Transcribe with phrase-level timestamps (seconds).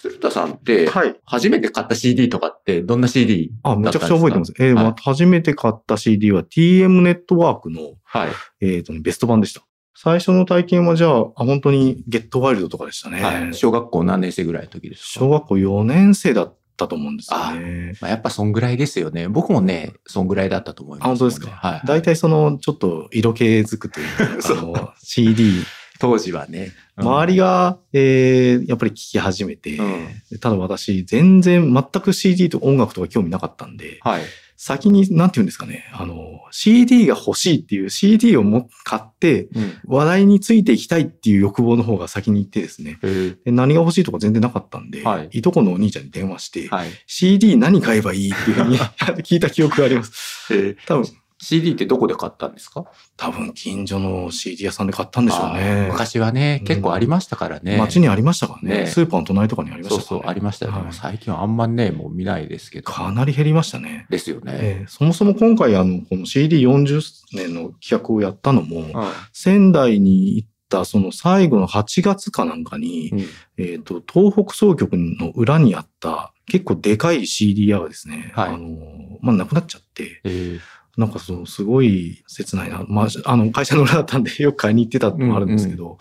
[0.00, 1.14] 鶴田さんって、はい。
[1.24, 4.54] 初めて買った CD とかってどんな CD あ、めちゃくちゃ覚えてます。
[4.58, 8.30] えーはいまあ初めて買った CD は TM ネットワークの、はい。
[8.60, 9.62] えっ、とね、ベスト版でした。
[9.94, 13.22] 最初の体験はじゃあ、あ本当にゲットワイルドとかでしたね。
[13.22, 13.54] はい。
[13.54, 15.20] 小学校何年生ぐらいの時ですか？
[15.20, 17.92] 小学校4年生だったと思うんですよね。
[18.00, 19.28] まあ、やっぱそんぐらいですよね。
[19.28, 21.50] 僕もね、そんぐらいだったと思います、あ、本当ですか？
[21.50, 21.82] はい。
[21.84, 24.74] 大体その、ちょっと色気づくというか、 そう
[25.04, 25.52] CD、
[26.00, 26.72] 当時はね。
[26.96, 34.22] 周りが、えーやっぱり聴き始めて、うんでただ私、全然全く CD と音楽とか興味なかったんで、はい。
[34.56, 39.72] 先に、なんて言うんですかね、あの、CD が欲しいっていう CD をも買って、うん。
[39.86, 46.88] 話題についていきたいっていう欲望の方が先に行ってですね、えーで何が欲しいとか全然なかったんで、はいいとこのお兄ちゃんに電話して、はい。
[47.06, 48.78] CD 何買えばいいっていうふうに
[49.22, 50.12] 聞いた記憶があります。
[50.52, 51.06] えー多分、
[51.42, 52.84] CD ってどこで買ったんですか？
[53.16, 55.86] 多分近所の CD 屋さんで買ったんでしょうね。
[55.90, 57.78] 昔はねう、ん結構ありましたからね。
[57.78, 58.80] 街にありましたからね。
[58.82, 60.06] ねスーパーの隣とかにありましたからね。
[60.08, 60.80] そうそう、ありましたよね。
[60.82, 62.92] はい最近はあんまね、もう見ないですけど。
[62.92, 64.06] かなり減りましたね。
[64.10, 64.52] ですよね。
[64.60, 67.00] えーそもそも今回あの、この CD40
[67.36, 68.92] 年の企画をやったのも、うん
[69.32, 73.24] 仙台に行ったその最後の8月かなんかに、うん
[73.64, 78.76] えっ、と、東北総局の裏にあった結構でかい CD 屋がですね、はいあの、
[79.20, 80.60] まあ、なくなっちゃって、えー
[81.00, 82.84] なんかその、すごい切ないな。
[82.86, 85.96] まあ、あの、会社の裏だったんで よく買いに行ってたのもあるんですけど、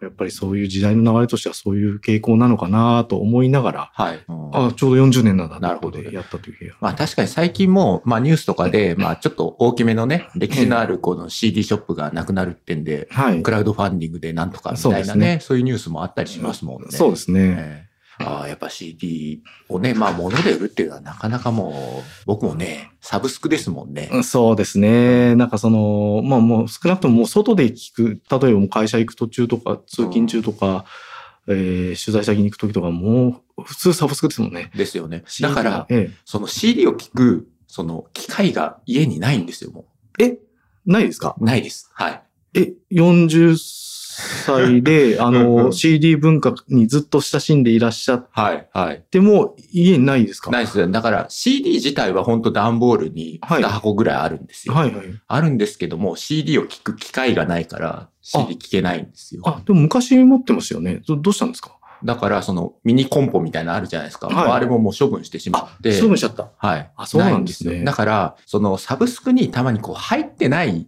[0.00, 4.24] やっぱりそういう時代の流れとしてはそういう傾向なのかなと思いながら、はい。
[4.28, 6.74] うんあちょうど40年なんだなるほどやったという。
[6.80, 13.50] まあ確かに最近も、まあニュースとかで、まあちょっと大きめのね、歴史のあるこの CD ショップがなくなるってんで、はいク。
[13.50, 16.88] ラウドファンディングでなんとかみたいそうなね、そういうニュースもあったりしますもんね。
[16.90, 17.40] そうですね。
[17.58, 17.85] ええ
[18.18, 24.10] ああ、やっぱ CD をね、まあ物で売るっていうのはなかなかもう、僕もね、サブスクですもんね。
[24.24, 25.34] そうですね。
[25.36, 30.84] なんかその、まあもう少なくとももう外で聞く、例えばもう会社行く途中とか、通勤中とか、
[31.48, 34.70] えー取材先に行く時とか、もう普通サブスクですもんね。
[34.74, 35.22] ですよね。
[35.40, 39.86] だから、えその CD を聞く、その機会が家にないんですよ、も
[40.18, 40.38] え、え、
[40.86, 41.36] ないですか？
[41.38, 41.44] う。
[41.44, 41.90] ないです。
[41.94, 42.22] はい。
[42.54, 43.56] え、40
[44.16, 48.68] 歳で、あうんうの、ん CD 文化にずっと親しんでいらっしゃってはい。
[48.72, 49.04] はい。
[49.10, 50.88] ても、家にないですかないですよ。
[50.88, 54.74] だから CD 自体は本当段ボールに2箱ぐらいあるんですよ。
[54.74, 55.06] はいはい。
[55.26, 59.42] あるんですけども、CD を聞く機会がないから、CD 聞けないんですよ。
[59.44, 61.02] あ、でも昔持ってましたよね。
[61.06, 64.28] どどうしたんですかだから、そのミニコンポみたいなのあるじゃないですか。
[64.28, 65.92] はいあれももう処分してしまって。
[65.92, 66.50] すぐしちゃった。
[66.56, 66.90] はい。
[66.96, 70.86] あそうなんですねいよだから、そのサブスクにたまにこう入ってない。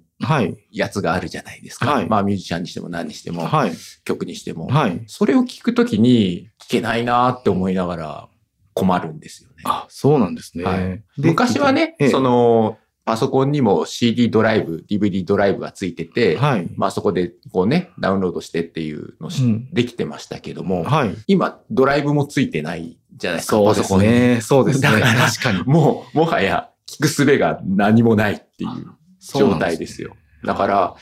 [0.70, 1.92] やつがあるじゃないですか。
[1.92, 3.72] はいまあミュージシャンにしても何にしても、はい。
[4.04, 4.66] 曲にしても。
[4.66, 5.02] はい。
[5.06, 8.28] それを聞くときに聞けないなって思いながら
[8.74, 9.56] 困るんですよね。
[9.64, 10.64] あ、そうなんですね。
[10.64, 16.68] はいで昔はね、ええその、パソコンにも CD ドライブ、DVD ドライブがついてて、はい。
[16.76, 21.14] まあそこでこうね、ダウンロードしてっていうのし、うんできてましたけども、はい。
[21.26, 24.08] 今ドライブもついてないじゃないですか、そうですパソコンに。
[24.08, 24.40] ね。
[24.42, 24.90] そうですね。
[24.90, 25.64] だから確かに。
[25.64, 30.16] もう、もはや聞く術が何もないっていう状態ですよ。
[30.44, 30.94] だから、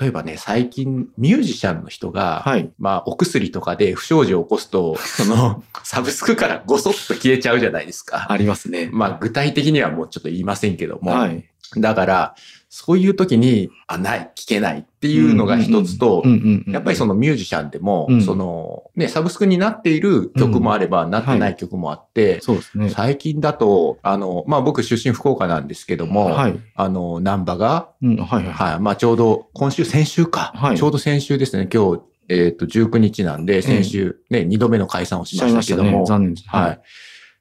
[0.00, 2.70] 例えばね、最近ミュージシャンの人が、はい。
[2.78, 8.26] まあ、お薬とかで不祥事を起こすと、その、 サブスクからごそっと消えちゃうじゃないですか。
[8.28, 8.90] ありますね。
[8.92, 11.48] まあ、具体的にはもうちょっと言いませんけども、はい。
[11.76, 12.34] だから、
[12.70, 16.22] そういう時に、あ、ない、聞けないっていうのが一つと。
[16.66, 22.90] やっぱりそのミュージシャンでも、うんその、ね、サブスクになっている曲もあれば、なってない曲もあって、そうですね。
[22.90, 26.60] 最近だと、あの、まあ、僕出身福岡なんですけども、はい。
[26.74, 28.52] あの、ナンバが、うん、はいはい。
[28.52, 36.04] はい、まあ、ちょうど、今週、先週か、はいちょうど先週ですね、今日、えっ、と、19日なんで、先週、ね、2度目の解散をしましたけども、ね。
[36.06, 36.48] 残念です。
[36.48, 36.80] はい。。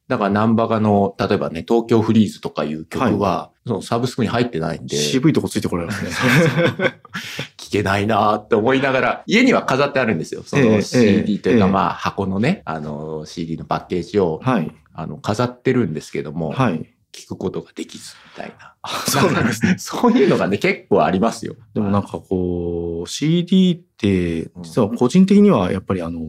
[0.07, 6.11] だから、ナンバガの、例えばね、東京フリーズとかいう曲は、そのサブスクに入ってないんで、渋いとこついてこられますね。
[7.57, 10.43] 聞けないなーって思いながら、家には飾ってあるんですよ。
[10.43, 14.71] そええの CD というか、ええまあ、箱のね、あの、CD のパッケージを、はい。
[14.93, 16.93] あの、飾ってるんですけども、はい。
[17.11, 18.73] 聞くことができず、みたいな。
[18.83, 19.75] あそうなんですね。
[19.79, 21.55] そういうのがね、結構ありますよ。
[21.73, 26.21] でもなんかこう、CD って、実は個人的にはやっぱりあの、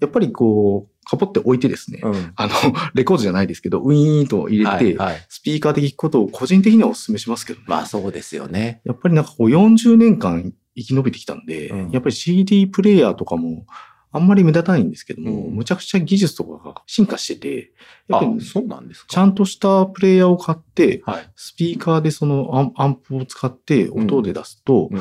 [0.00, 2.32] やっぱりこう、かぼって置いてですね、うん。
[2.36, 2.52] あの、
[2.94, 5.26] レコードじゃないですけど、ウィーンと入れて、はい、はい。
[5.28, 7.64] スピーカーで聞くことを個人的にはお勧めしますけどね。
[7.68, 8.80] まあそうですよね。
[8.84, 13.66] やっぱりなんかこう40年間生き延びてきたんで、うんやっぱり CD プレイヤーとかも
[14.12, 17.72] あんまり目立たないんですけども、うんむちゃくちゃ技術とかが進化してて、
[18.08, 19.06] やっあぱり、そうなんですか。
[19.08, 21.30] ちゃんとしたプレイヤーを買って、はい。
[21.36, 25.00] スピーカーでそのアンアンプを使って音で出すと、うん。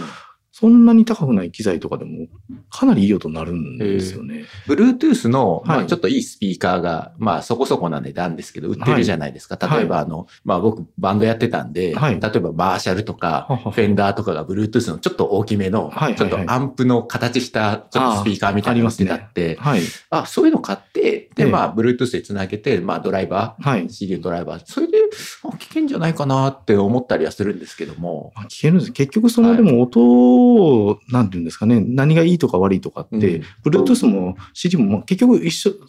[0.60, 2.28] そんなに高くない機材とかでも、
[2.70, 4.44] かなりいい音になるんですよね。
[4.68, 5.88] Bluetooth の、まあ、はい。
[5.88, 9.58] ちょっといいスピーカーが、まあそこそこな値段ですけど、売ってるじゃないですか。
[9.58, 9.80] はい。
[9.80, 12.20] 例えばあの、まあ僕バンドやってたんで、はい。
[12.20, 16.16] 例えばマーシャルとか、ははフェンダーとかが Bluetooth のちょっと大きめの、はいはいはい。
[16.18, 19.82] ちょっとアンプの形したちょっとスピーカーみたいなのが売ってたって、はい。
[20.10, 21.50] あ、そういうの買って、で、ええ。
[21.50, 23.90] まあ Bluetooth で繋げて、まあドライバー、はい。
[23.90, 24.98] CD のドライバー、それで、
[25.44, 28.92] あ聞けんじゃないかなって思ったりはするんですけども、まあ聞けるんです。
[28.92, 29.58] 結局その、はい。
[29.58, 33.44] でも音を、なんていうんですかね、何がいいとか悪いとかって、うん。
[33.72, 35.80] Bluetooth も CD もまあ結局一緒、突き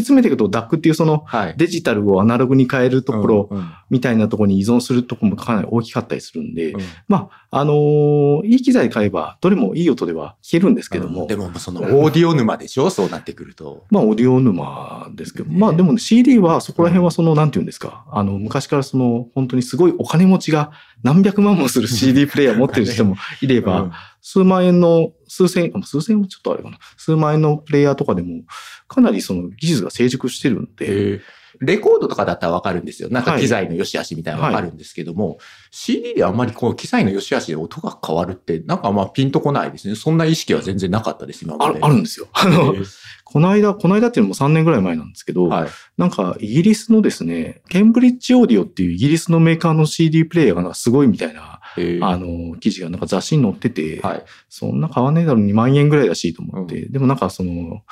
[0.00, 1.54] 詰めていくと DAC っていうそのはい。
[1.56, 3.50] デジタルをアナログに変えるところ
[3.90, 6.80] みたいなところに依存するところもかなり大きかったりするんで、うん。
[7.08, 11.26] まあ、あのーいい機材買えば、どれもいい音では聞けるんですけども、うん。
[11.26, 12.90] でも、そのオーディオ沼でしょ？
[12.90, 13.86] そうなってくると。
[13.90, 20.70] まあ、オーディオ沼ですけど、ねまあでもね、CD はそこら辺はその、なんていうんですか、あの、昔からその、本当にすごいお金持ちが
[21.02, 23.92] 何百万もする CD プレイヤー持ってる人もいれば、うん。
[24.20, 28.42] 数万円の、数千、あ数千円はちょっとあれかな、数万円のプレイヤーとかでも、
[28.86, 31.14] かなりその技術が成熟してるんで、え。
[31.16, 31.20] ー
[31.60, 33.08] レコードとかだったらわかるんですよ。
[33.10, 35.38] なんかはい機材の良し悪しみたいなのわかるんですけども、
[35.70, 39.94] CD であんまりこう機材の良し悪しで音が変わるって、なんかあんまピンとこないですね。
[39.94, 41.80] そんな意識は全然なかったです、今まで。
[41.80, 42.28] あるんですよ。
[42.32, 42.86] あえの、ー
[43.28, 45.68] この間、この間っていうのも3年ぐらい前なんですけど、はい。
[45.96, 54.24] なんかイギリスのですね、ケンブリッジオーディオっていうイギリスのメーカーの CD プレイヤーがなんかすごいみたいな、えーあの、記事がなんか雑誌に載ってて、はい。
[54.48, 57.82] そんな買わねえだろ、2万円ぐらいらしいと思って、でもなんかその、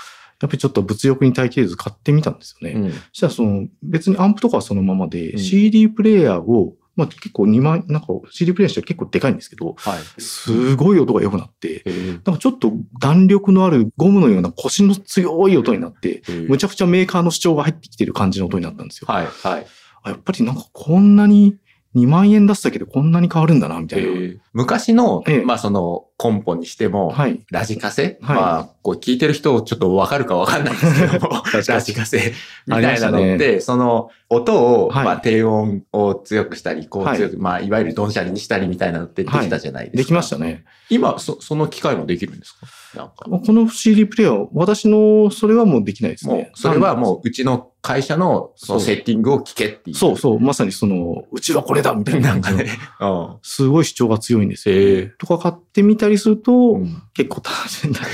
[0.41, 2.75] やっぱりちょっと物欲に耐えきれず買ってみたんですよね。
[2.75, 10.21] うんそしたらその、別にアンプとかはそのままで、うん CD プレイヤーを、まあ結構2万、なんか CD プレイヤーして結構でかいんですけど、はい。
[10.21, 19.07] すごい音が良くなって、えーなんかちょっと弾力のあるゴムのような腰の強い音になって、えーむちゃくちゃメーカーの主張が入ってきてる感じの音になったんですよ。
[19.09, 19.27] はい。
[19.27, 19.67] はい。
[20.03, 21.57] あやっぱりなんかこんなに
[21.97, 24.09] 2万円出すだけでこんなに変わるんだな、みたいな。
[24.09, 27.41] えー昔の、ええまあそのコンポにしても、はい。
[27.51, 32.33] ラジカセ、はいまあ、こう聞いてる人ちょっとわかるかわかんないですけども、 ラジカセ
[32.69, 39.97] みたいなのって、その音を、はいまあ低音を強くしたり、こうはい強く、まあいわゆるドンシャリにしたりみたいなのってできたじゃないですか。
[39.99, 40.65] できましたね。
[40.89, 42.67] 今、そ、その機械もできるんですか？
[42.97, 43.25] なんか。
[43.45, 46.33] この CD プレイヤー、私の、それはもうできないですね。
[46.35, 49.97] もう、それはもう、うちの会社の、そのセッティングを聞けっていう。
[49.97, 52.79] そうそう、まさにその、うちはこれだみたいななん感じの かね。
[53.01, 53.37] うん。
[53.43, 54.77] すごい主張が強いんですよ。
[54.77, 58.01] えとか買ってみたりすると、うん結構楽しいんだ。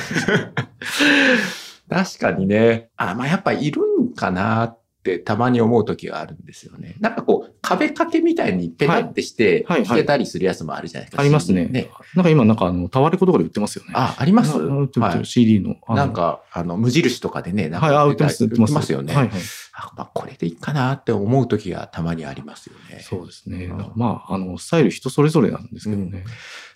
[1.88, 2.90] 確かにね。
[2.96, 6.96] あ、まあやっぱいるんかなってたまに思う時があるんですよね。
[7.00, 11.22] なんかこう、壁掛けみたいにペタってして、はいけたりするやつもあるじゃないですか。
[11.22, 11.66] ありますね。
[11.66, 11.90] ね。
[12.14, 13.92] なんか今、なんかあの、タワレコとかで売ってますよね。
[13.94, 15.76] あ、ありますな売ってる？CD の。
[15.88, 18.92] なん、か、あの、無印とかでね、なんはい、かあ、売ってます、売ってます。
[18.92, 19.14] よね。
[19.14, 19.40] はいはい。
[19.72, 23.00] あまあ、これでいいかなって思う時がたまにありますよね。
[23.00, 23.72] そうですね。
[23.96, 26.24] まあ、あの、スタイル人それぞれなんですけどね。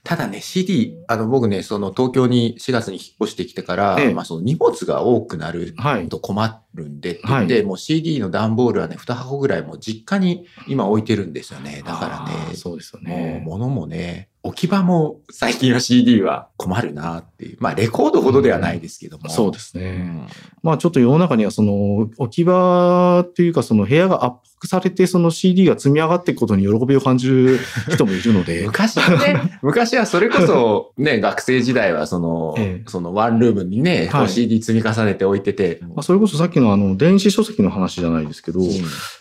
[0.04, 6.08] ただね、CD、あの、僕ね、その東京に4月に引っ越してきてから、ええまあその荷物が多くなるはい。
[6.10, 11.82] と困るんでって言って、もう CD の段ボールはね、2箱ぐらいもう実家に今置いてるんですよね。
[11.86, 13.42] だからね、そうですよもうね。
[13.46, 17.56] 物もね、置き場も最近は CD は困るなっていう。
[17.60, 19.30] まあレコードほどではないですけども。
[19.30, 19.92] そうですうね。
[20.02, 20.28] ん。
[20.62, 27.58] まあちょっと世の中にはその置き場っていうかその部屋が圧迫されてその CD が積み上がっていくことに喜びを感じる
[27.90, 28.64] 人もいるので。
[28.66, 38.68] 昔はね、 昔はそれこそね、学生時代はその、ええそのワンルームにね、はい CD 積み重ねて置いてて、まあそれこそさっきのあの電子書籍の話じゃないですけど、うん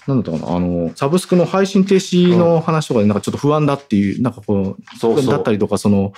[0.07, 5.25] なんだったかな、あの、サブスクの配信停止の話とかでなんかちょっと不安だっていう、なんかこうそう。
[5.25, 6.13] だったりとかその、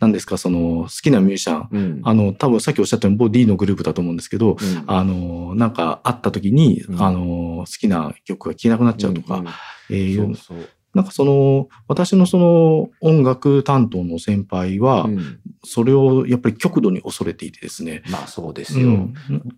[0.00, 2.00] なんですか、その好きなミュージシャン、うん。
[2.04, 4.84] あの、多分さっきおっしゃったように、ボディのグループだと思うんですけど、うん。
[4.86, 7.02] あの、なんか会った時に、うん。
[7.02, 9.48] あの、好きな曲が聴けなくなっちゃうとか、んん。
[9.90, 10.68] えーいうそうそう。
[10.98, 18.02] なんかその、私のその音楽担当の先輩は、うんそれをやっぱり極度に恐れていてですね。
[18.10, 18.88] まあそうですよ。
[18.88, 19.14] うん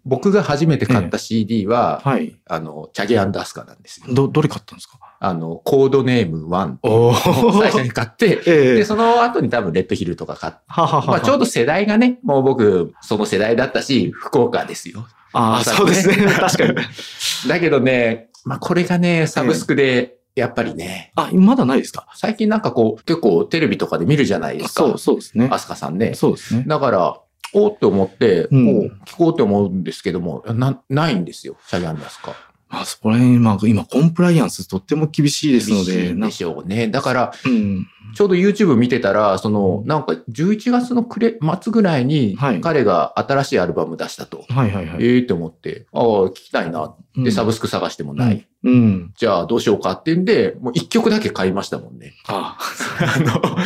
[0.07, 2.35] 僕が初めて買った CD は、はい。
[2.49, 4.07] あの、チャゲアンダスカなんですよ。
[4.13, 4.99] ど、どれ買ったんですか？
[5.21, 15.07] あの、コードネーム1お最初に買って、 ええで、その後に多分レッドヒルとか買って、はははまあちょうど世代がね、もう僕、その世代だったし、福岡ですよ。
[15.35, 16.17] ああ、そうですね。
[16.17, 16.75] 確かに。
[17.47, 22.07] だけどね、まあこれがね、サブスクで、やっぱりね、あ、まだないですか？
[22.15, 24.85] 最近なんかこう、結構テレビとかで見るじゃないですか。
[24.85, 25.59] そう、そうですねア。
[25.59, 26.15] スカさんね。
[26.15, 26.65] そうですね。
[26.67, 27.21] だから、
[27.53, 31.57] おーって思って、うんこう聞こうって思うんですけども、な、ないんですよ。
[31.69, 32.35] チャゲアンダスカ。
[32.71, 36.87] まあ、そこら辺、まあ、今、コンプライアンスとっても厳しいですの厳しで、でしょうね。
[36.89, 37.87] だから、うん。
[38.15, 44.45] ちょうど YouTube 見てたら、その、なんか11月の暮れ、末ぐらいにはい、彼が新しいアルバム出したと。
[44.49, 45.05] はいはいはい。
[45.05, 46.95] ええって思って、ああ、聞きたいな。
[47.17, 48.47] うんで、サブスク探してもない。
[48.63, 49.13] うん。
[49.17, 52.15] じゃあどうしようかってんで、もう一曲だけ買いましたもんね。
[52.29, 52.57] あ
[53.17, 53.57] あの、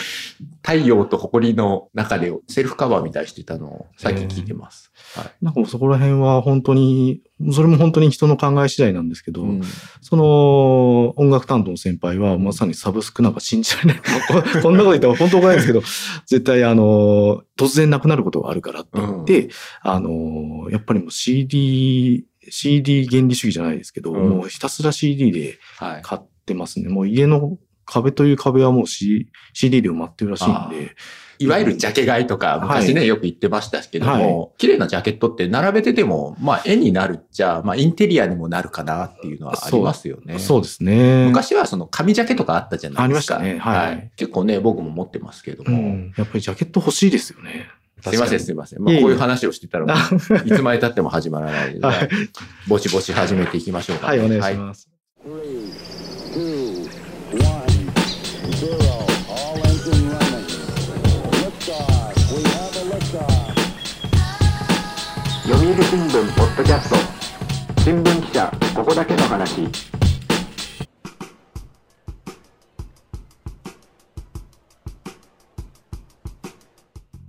[0.63, 4.93] 太陽と埃の中でセルフカバーみたいにしてたのを最近聞いてます。
[5.15, 5.33] はい。
[5.45, 7.21] なんかもうそこら辺は本当に、
[7.53, 9.63] それも本当に人の考え次第なんですけど、うん
[10.01, 13.99] その音楽担当の先輩はまさにサブスクなんか信じられない。
[13.99, 15.81] こ こんなこと言ったら本当おかないですけど、
[16.27, 19.49] 絶対あの、突然なくなることがあるからって言って、
[19.83, 26.03] あの、やっぱりもう CD、CD 原理主義じゃないですけど、うんもうひたすら CD ではい。
[26.03, 26.89] 買ってますね。
[26.89, 30.95] もう家の壁という壁はもう C CD で埋まってるらしいんあで、
[31.45, 40.39] いわゆるジャケ買いとか、昔ね、よく言ってましたけども、綺麗なジャケットって並べてても、まあ絵になるっちゃ、まあインテリアにもなるかなっていうのはありますよね。
[40.39, 41.27] そうですね。
[41.27, 43.39] 昔はその紙ジャケとかあったじゃないですか。
[43.39, 45.71] ありましたねはい結構ね、僕も持ってますけども。
[45.71, 47.69] うん、やっぱりジャケット欲しいですよね。
[48.03, 48.83] すいません、すいません。
[48.83, 49.95] まあこういう話をしてたら、
[50.45, 52.09] いつまで経っても始まらないので、はい
[52.69, 54.89] ぼちぼち始めていきましょうか、はい、お願いします。
[55.25, 56.14] Three, two,
[65.65, 66.97] 読売新聞ポッドキャスト。
[67.81, 69.67] 新聞記者ここだけの話。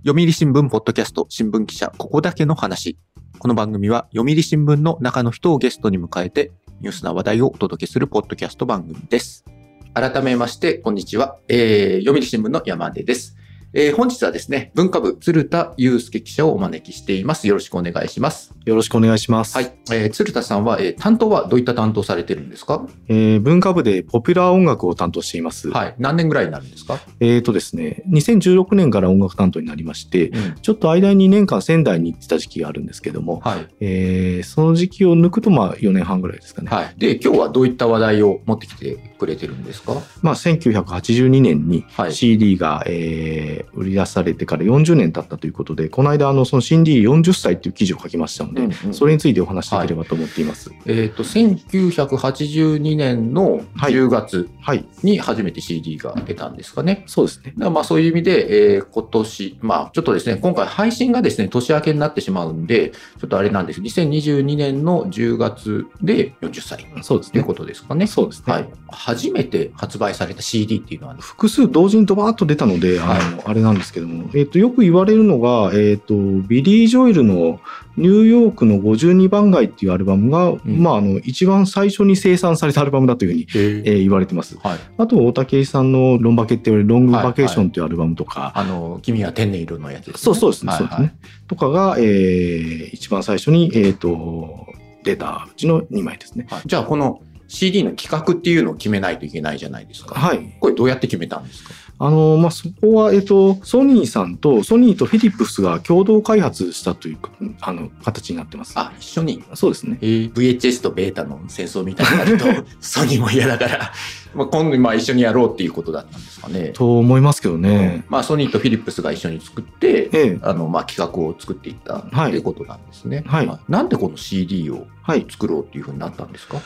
[0.04, 2.98] 読売新聞ポッドキャスト新聞記者ここだけの話。
[3.38, 6.52] この番組は読売新聞の中の人をゲストに迎えて
[6.82, 9.46] ニュースな話題をお届けするポッドキャスト番組です。
[9.94, 13.34] 改めましてこんにちは、えー、読売新聞の山出です。
[13.78, 17.46] えー本日はですね、文化部鶴田祐介記者をお招きしています。
[17.46, 18.54] よろしくお願いします。
[18.64, 19.54] よろしくお願いします。
[19.54, 19.74] はい。
[19.92, 22.86] えー鶴田さんは、えー担当はどういった担当されてるんですか？
[23.08, 25.68] えー文化部でポピュラー音楽を担当しています。
[25.68, 25.94] はい。
[25.98, 26.98] 何年ぐらいになるんですか？
[27.20, 30.54] えっ、とですね、2016年から音楽担当になりまして、うん。
[30.62, 33.66] ちょっと間に2年間仙台に行ってた時期があるんですけども、はい。
[33.80, 36.68] えーその時期を抜くとまあ4年半ぐらいですかね。
[36.70, 36.94] はい。
[36.96, 39.94] で、今日はどういった話題を持ってきてくれてるんですか？
[40.22, 50.70] まあ1982年にはい CD が、えー売り出されてから40年経ったということで、この間あのその CD40 歳っていう記事を書きましたので、うんうんそれについてお話しできればと思っています。
[50.86, 57.04] えっ、と、1982年のはい10月はい、に初めて CD が出たんですかね。
[57.06, 57.52] そうですね。
[57.56, 63.80] まあそういう意味で、えー今年、まあちょっとですね、今回配信がですね、年明けになってしまうんで、ちょっとあれなんです。
[63.80, 67.32] 2022年の10月で40歳そうですね。
[67.32, 68.06] ということですかね。
[68.06, 68.52] そうですね。
[68.52, 68.68] はい。
[69.06, 77.60] 初めて発売された CD っていうのは、複数同時にドバーッと出たので、あの、あれなんですけども、えっ、と、よく言われるのが、えっ、と、ビリー・ジョエルの
[77.96, 83.46] ニューヨークの52番街っていうアルバムが、まあ、あの、一番最初に生産されたアルバムだというふうに、
[83.84, 84.58] えー言われてます。
[84.58, 84.78] はい。
[84.98, 90.18] あと、大竹さんのロンバケって言われるロングバケーションっていうアルバムとか、あの、君は天然色のやつですね。
[90.18, 91.16] そうそうですね、はいそうですね。
[91.46, 94.66] とかが、えー一番最初に、えっ、と、
[95.04, 96.48] 出たうちの2枚ですね。
[96.50, 100.14] はいじゃあ、この CD の企画っていうのを決めないといけないじゃないですか。
[100.14, 100.56] はい。
[100.60, 101.74] これどうやって決めたんですか？
[101.98, 107.18] あの、まあ、そこは、えっと、ソニーさんと、ソニーとフィリップスが共同開発したという、
[107.62, 108.74] あの、形になってます。
[108.76, 109.42] あ、一緒に？
[109.54, 109.96] そうですね。
[110.02, 113.92] えー VHS とベータの戦争みたいになると、 ソニーも嫌だから、
[114.34, 116.72] まあ、今度まあ一緒にやろうっていうことだったんですかね。
[116.74, 118.04] と思いますけどね。
[118.10, 120.38] まあ、ソニーとフィリップスが一緒に作って、ええ。
[120.42, 123.24] あの、まあ、企画を作っていったはいっていうことなんですね。
[123.26, 125.24] はいまあなんでこの CD をはい。
[125.30, 126.60] 作ろうっていうふうになったんですか？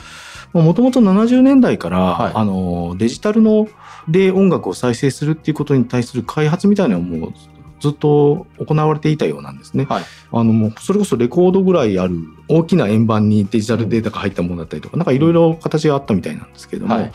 [0.52, 2.32] もともと70年代から、はい。
[2.34, 3.68] あの、デジタルの、
[4.08, 7.32] で音楽を再生するっていうことに対する開発みたいなのはもう
[7.80, 9.86] ずっと行われていたようなんですね。
[9.88, 10.04] はい。
[10.32, 12.16] あの、もう、それこそレコードぐらいある
[12.48, 17.12] 大きな円盤にデジタルデータが入ったものだったりとか、なんかいろいろ形があったみたいなんですけども、はい。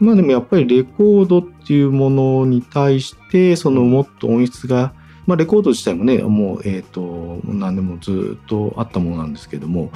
[0.00, 4.92] まあでもやっぱりレコードっていうものに対して、そのもっと音質が、
[5.26, 9.90] まあレコード自体もね、もう、えっ、と、何でもずっとあったものなんですけども、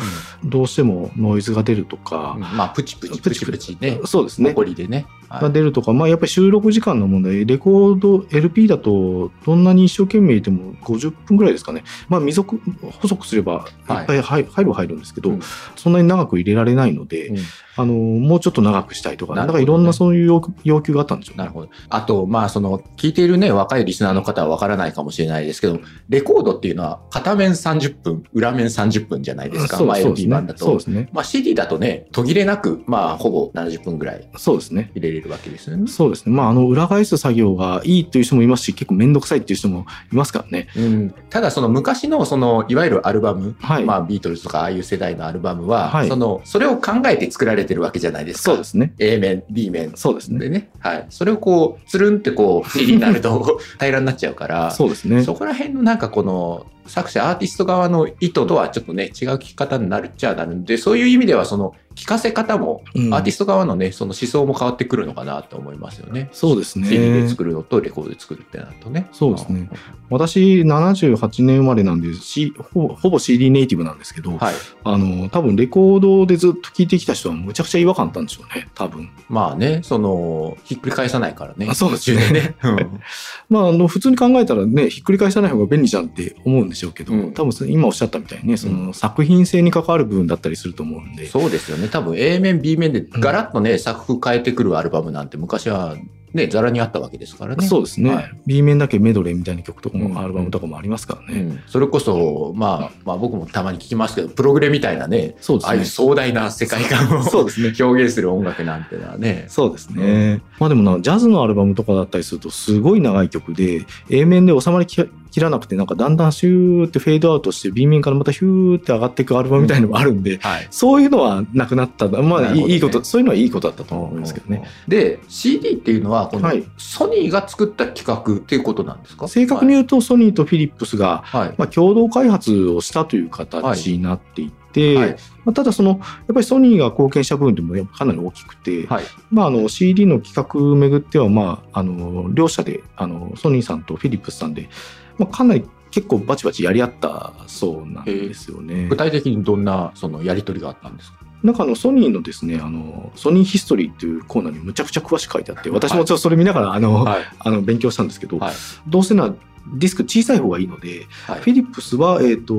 [0.44, 4.00] どうしてもノイズが出るとか、まあ、プチプチプチプチね。
[4.04, 4.50] そうですね。
[4.50, 5.06] 残りでね。
[5.28, 11.84] はいが出るとか、まあやっぱり収録時間の問題、レコード、LP だとどんなに一生懸命いても50分ぐらいですかね。
[12.08, 12.60] まあ未足、
[13.00, 15.40] 細くすればいっぱい入入るは入るんですけど、うん
[15.76, 17.36] そんなに長く入れられないので、うん
[17.78, 21.44] あの、もうちょっと長くしたいとか、だなるほどねからいろんなそういう要求があったんでしょうね。
[21.44, 21.68] なるほど。
[21.90, 25.78] あと、まあ、その、聞いているね、若いリスナーの方はわからないかもしれないですけど、
[26.08, 29.84] レコードっていうのは、片面30分、裏面30分じゃないですか。
[29.84, 30.58] まあ、そうそうです LP 版だね。
[30.58, 30.84] そうとで。
[30.84, 31.08] すね。
[31.12, 34.90] まあ、CD だとね、途切れなく、まあ、ほぼ70分ぐらいそうですね。
[34.94, 35.86] 入れれるわけですよね。
[35.88, 36.34] そうですね。
[36.34, 40.68] まあ、あの、裏返す作業がいいっていう人もいますし、結構めんどくさいっていう人もいますからね。
[40.76, 43.84] うん、ただその昔のそのいわゆるアルバム、はい。
[43.84, 48.42] まあビートルズとかああいう世代のアルバムは、はいそのそれを考えて作られてるわけじゃないですか。
[48.42, 48.94] そうですね。
[48.98, 50.38] A 面、B 面そうですね。
[50.38, 50.70] でね。
[50.78, 51.06] はい。
[51.10, 55.22] それをこう、つるんってこう、CD になると 平らになっちゃうから、そうですね。
[55.22, 66.28] そこら辺のなんかこの、作者、アーティスト側の意図とはちょっとね、違う聞き方になるっちゃなるんで、そういう意味では、その、聞かせ方も、うんアーティスト側のね、その思想も変わってくるのかなと思いますよね。
[66.32, 69.08] そうですね CD で作るのとレコードで作るってなるとね。
[69.12, 69.68] そうですね
[70.10, 74.54] 私、78年生まれなんで、C、ほぼほぼ CD ネイティブなんですけど、はい。
[74.84, 79.10] あの、多分レコードでずっと聴いてきた人はむちゃくちゃ違和感あったんでしょうね、多分。
[79.28, 81.66] まあね、その、ひっくり返さないからね。
[81.68, 82.54] あそうですねね。
[82.62, 83.00] うん
[83.50, 91.88] まあ、あの、普通に考えたらね、ひっくり返さない方が便利じゃんって思うんでしょうけど、うん多分今おっしゃったみたいにね、その作品性に関わる部分だったりすると思うんで、そうですよね。
[91.88, 95.96] 多分 A 面、B 面でガラッとね、作風変えてくるアルバムなんて昔は
[96.36, 97.66] ね、ザラにあったわけですからね。
[97.66, 101.40] そうですね、はい B 面だけメドレーみたいな曲とかも、うんアルバムとかもありますからね。
[101.40, 105.84] うん、それこそ、まあ、まあ僕もたまに聞きますけど、プログレみたいなね、そうですねああいう。
[105.84, 107.72] 壮大な世界観をそうですね。
[107.78, 109.46] 表現する音楽なんてのはね。
[109.48, 110.42] そうですね。
[110.58, 115.00] まあでもな、ジャズのアルバムとかだったりすると、すごい長い曲で、A 面で収まりき
[115.36, 120.66] 切らなくて、なんかだんだんシューってフェードアウトして、B 面からまたヒューって上がっていくアルバムみたいのもあるんで、はい。
[120.70, 122.08] そういうのはなくなった。
[122.08, 124.64] まあ、ねいいいこと、そういうのはいいことだったと思いますけどね。。
[124.88, 129.28] で、CD っていうのは、このはいソニーが作った企画っていうことなんですか？
[129.28, 131.54] 正確に言うと、ソニーとフィリップスが、はい。
[131.58, 135.16] まあ、共同開発をしたという形になっていて、はい。
[135.44, 135.98] まあ、ただその、やっ
[136.34, 139.04] ぱりソニーが貢献した部分でもやっぱかなり大きくて、はい。
[139.30, 144.68] まあ、あの CD の企画をめぐっては、まあ、あの両社であのソニーさんとフィリップスさんで、
[145.18, 148.96] まあ、かなり結構バチバチやり合ったそうなんですよね具。
[148.96, 151.18] 体的にどんな、その、やりとりがあったんですか？
[151.42, 157.22] なんかあのソニーのですねあのソニーヒストリーっていうコーナーにむちゃくちゃ詳しく書いてあって私もちょっとそれ見ながらあの、はい。
[157.38, 158.54] あの勉強したんですけど、はい。
[158.88, 159.34] どうせなら
[159.74, 162.54] ディスク小さい方がいいので、はいフィリップスは、えっと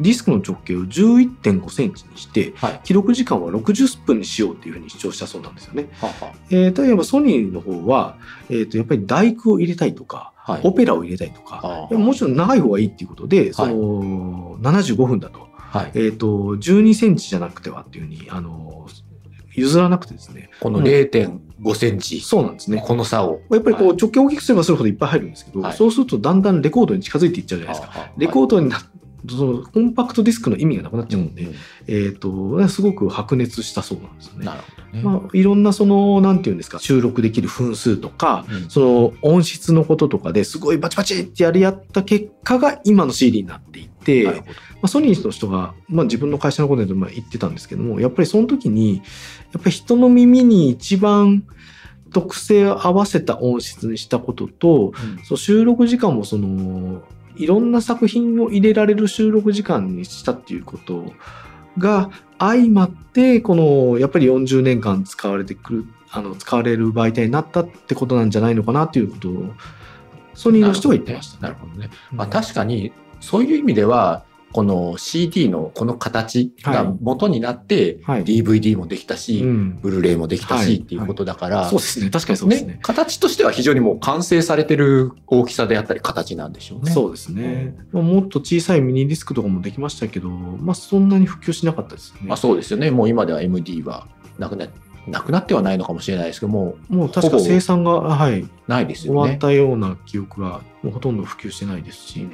[0.00, 2.80] ディスクの直径を11.5センチにしてはい。
[2.82, 5.88] 記録時間は60分にしようっていうふうに主張したそうなんですよね。
[6.00, 8.16] ははえー、例えばソニーの方は、
[8.48, 10.60] えー、とやっぱり大工を入れたいとか、はい。
[10.64, 15.90] オペラを入れたいとか、ももちろん長い方がいいっていうことで、その75分だと,、はい。
[15.94, 18.86] えー、と12センチじゃなくてはっていうふうにあの
[19.54, 22.82] 譲らなくてですねこの0.5センチ、そうなんですね。
[22.84, 23.40] この差を。
[23.50, 28.10] やっぱりこうはい直径を大きくすればするほどいっぱい入るんですけど、はいそうするとだんだんレコードに近づいていっちゃうじゃないですか。
[28.16, 28.80] レコードにな
[29.28, 31.54] そのコンパクトディスクの意味がなくなっちゃうんで、うん
[31.86, 34.46] えー、とすごく白熱したそうなんですよね。
[34.46, 35.02] なるほどね。
[35.02, 44.32] まあ、いろんなその、なんていうんですか、収録できる分数とか、うんその音質のこととかですごいバチバチってやり合った結果が今の CD になっていて、ま
[44.82, 49.02] あ、ソニーの人が、まあ、自分の会社のことでまあ言ってたんですけども、やっぱりその時に、や
[49.58, 51.44] っぱり人の耳に一番
[52.12, 54.92] 特性を合わせた音質にしたことと、
[55.24, 57.02] そう収録時間もその、
[57.36, 61.12] いろんな作品を入れられる収録時間にしたっていうこと
[61.78, 69.52] が相まって、この、やっぱり40年間使われてくる、あの、使われる媒体になったってことなんじゃないのかなっていうことを、
[70.34, 71.90] ソニーの人は言ってました、なるほどね。
[72.10, 82.10] まあ確かに、そういう意味では、この CD のこの形が元になって、はい DVD もできたし、うんブルーレイもできたし、はいっていうことだから、そうですね。
[82.10, 82.78] 確かにそうですね。
[82.82, 86.92] 形としては非常にもう完成されてる大きさであったり形なんでしょうね。
[86.92, 87.74] そうですね。
[87.92, 92.20] まあもっと小さいミニディスクとかもできましたけど、まあそんなに普及しなかったですね。
[92.24, 92.90] まあそうですよね。
[92.90, 94.06] もう今では MD は
[94.38, 94.66] なくな
[95.06, 99.38] なくなってはないのかもしれないですけどももう確か生産が、はい、うないです終わっよね。
[99.38, 102.28] たような記憶がもうほとんど普及してないですし、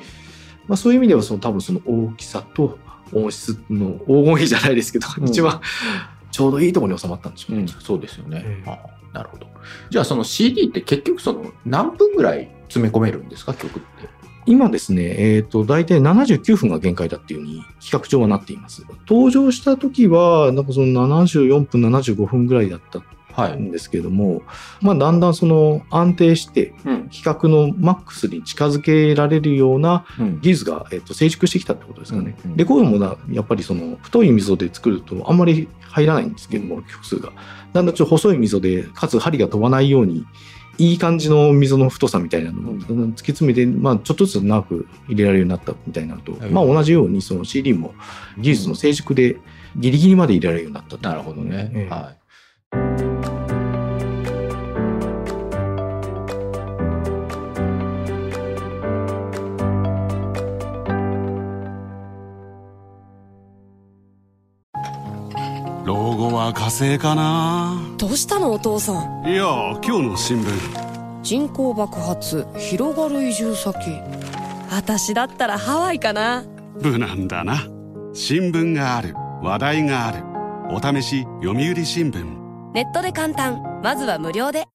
[0.69, 2.79] まあ、そういう意味ではその多分その大きさと
[3.13, 5.61] 音質の黄金比じゃないですけど、うん一番
[6.31, 7.63] ちょうどいいところに収まったんでしょうね。
[7.63, 8.63] うん、そうですよね。
[9.13, 9.47] なるほど。
[9.91, 13.55] じゃあその CD って結局その何分ぐらい詰め込めるんですか？
[13.55, 14.09] 曲って。
[14.47, 18.83] 今ですね、えっ、と、大体79分が限界だっていうふうに企画上はなっています。
[19.07, 23.18] 登場した時は、なんかその74分、75分ぐらいだったはい。
[23.47, 24.43] んですけども、
[24.81, 27.09] まあだんだんその安定してうん。
[27.09, 30.41] 企画のマックスに近づけられるようなうん。
[30.41, 32.37] 技術が、えっと成熟してきたってことですかね。
[32.45, 37.33] うんうんレコードもなやっぱりその太い溝で作るとあんまり入らないんですけども、曲数が。
[37.73, 40.25] だんだんちょっと細い溝で、かつ針が飛ばないように、
[40.79, 47.95] いい感じの溝の太さみたいなのをうんだんだん突き詰めて、まあちょっとずつ長く入れられるようになったみたいになると、はいまあ同じようにその CD も
[48.39, 49.37] 技術の成熟で
[49.77, 51.71] ギリギリまで入れられるようになったとなるほどね。
[51.75, 53.08] ええはい。
[66.53, 67.81] 火星かな。
[67.99, 69.29] どうしたのお父さん？
[69.29, 69.45] いや
[69.85, 71.23] 今日の新聞。
[71.23, 73.77] 人口爆発広がる移住先。
[74.71, 76.45] 私だったらハワイかな。
[76.81, 77.67] 無難だな。
[78.13, 79.15] 新聞がある。
[79.43, 80.25] 話題がある。
[80.71, 82.25] お試し読売新聞。
[82.75, 83.81] ネットで簡単。
[83.83, 84.67] まずは無料で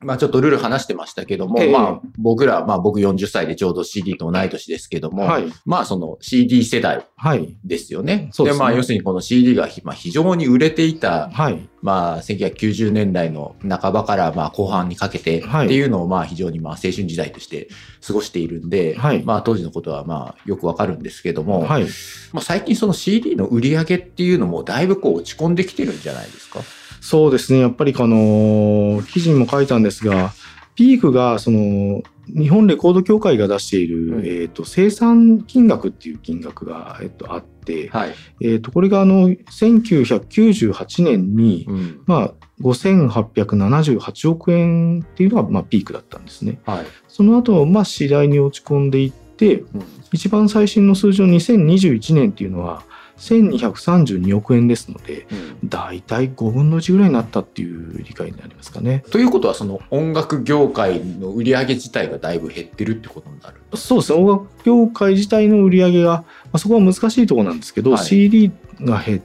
[0.00, 5.46] まあちょっとルール話してましたけども、ええまあ僕ら、まあ僕40歳でちょうど CD と同い年ですけども、はい。
[5.64, 7.56] まあその CD 世代はい。
[7.64, 8.28] ですよね。
[8.32, 11.68] そうですねまあ要するにこの CD がひまあ非常に売れていた、はい。
[11.82, 17.68] まあ1990年代の半ばからまあ後半にかけてはいっていうのをまあ非常にまあ青春時代として
[18.06, 21.86] 過ごしているんで、はいまあ当時のことはまあよくわかるんですけども、はい。
[22.32, 26.60] まあ最近その CD の売り上げっていうのもだいぶこう落ち込んできてるんじゃないですか？
[27.00, 27.60] そうですね。
[27.60, 30.32] やっぱりあの、記事にも書いたんですが、
[30.74, 38.14] ピークが、その、日本レコード協会が出している、うんえっ、と、生産金額っていう金額が、えっ、と、あって、はい。
[38.42, 42.00] えっ、と、これがあの、1998年に、うん。
[42.06, 46.60] まあ、5878億円っていうのが、まあ、ピークだったんですね。
[46.64, 46.86] はい。
[47.08, 49.82] その後、まあ、次第に落ち込んでいって、うん
[50.12, 52.82] 一番最新の数字の2021年っていうのは、
[53.18, 59.02] 1232億円ですので、うん大体5分の1ぐらいになったっていう理解になりますかね。
[59.10, 63.60] ということはその音楽業界の売り上げ自体がだいぶ減ってるってことになる？
[63.76, 68.50] そうですね、音楽業界自体の売り上げが、まあ、そこは難しいところなんですけど、はい CD
[68.80, 69.16] が減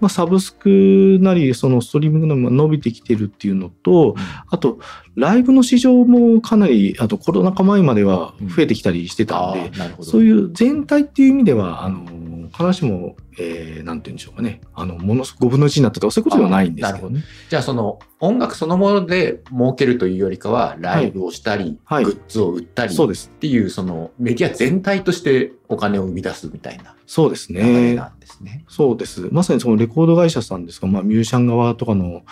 [0.00, 4.14] まあ、サブスクなり、そのストリーミングのも伸びてきてるっていうのと、
[4.48, 4.78] あと、
[5.16, 10.10] ライブの市場もかなり、あとコロナ禍前までは増えてきたりしてたんで、あーなるほど。
[10.10, 12.04] そういう全体っていう意味では、あの、
[12.52, 17.22] 必ずしも、えー、なんて言うんでしょうかね、あの、ものすごく5分の1になったとか、そういうことではないんですけどね。
[17.48, 23.28] じゃあその音楽そのもので儲けるというよりかはライブをしたり、はいグッズを売ったりっそうです。
[23.28, 27.94] ていうそのメディア全体としてお金を生み出すみたいなそうですね。
[27.94, 28.64] なんですね。
[28.68, 29.28] そうです。
[29.30, 32.22] まさにそのレコード会社さんですか、まあ、ミュージシャン側とかの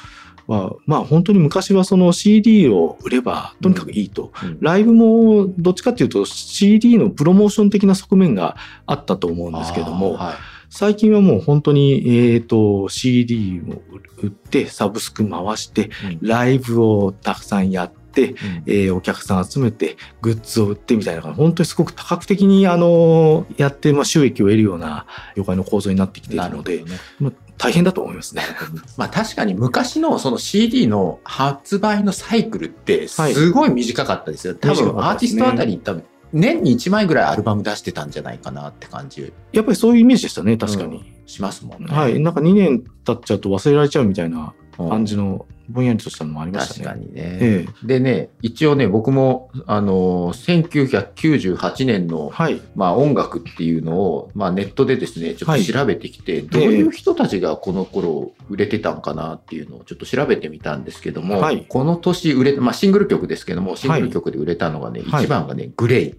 [0.46, 4.32] は、まあ、本当に昔はその CD を売ればとにかくいいと。
[4.42, 10.34] うんライブもどっちかっていうと CD のプロモーション的な側面があったと思うんですけども、はい
[10.72, 13.82] 最近はもう本当に、えっ、と、CD を
[14.22, 25.04] 売って、サブスク回して、うんライブをたくさんやって、うんえーお客さん集めて、グッズを売ってみたいな、本当にすごく多角的に、あのやって、まあ、収益を得るような
[25.36, 26.82] 業界の構造になってきているので。
[27.20, 28.42] まあ、大変だと思いますね。
[28.96, 34.54] まあ確かに昔のその CD の発売のサイクルってすごい短かったですよ。
[34.54, 41.12] 多短分アーティストあたり多分年に1枚ぐらいアルバム出してたんじゃないかなって感じやっぱりそういうイメージでしたね、確かに。
[41.26, 41.94] しますもんね。
[41.94, 42.18] はい。
[42.20, 46.84] なんか2年経っちゃうと忘れられちゃうみたいなうん感じの、ぼんやりとしたのもありましたね。
[46.84, 47.38] 確かにね。
[47.40, 52.60] ええでね、一応ね、僕も、あの、1998年の、はい。
[52.74, 66.14] まあ音楽っていうのを、まあネットでですね、ちょっはいと調べてきて、どういう人たちがこの頃売れてたんかなっていうのをちょっと調べてみたんですけども、はいこの年売れた、まあシングル曲ですけども、シングル曲で売れたのがね、はい1番がね、グレイ、